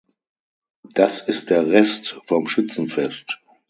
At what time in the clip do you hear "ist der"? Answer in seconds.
1.27-1.67